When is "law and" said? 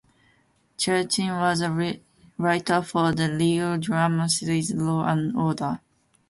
4.73-5.37